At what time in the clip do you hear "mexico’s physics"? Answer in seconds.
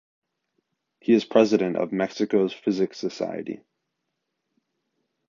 1.91-2.97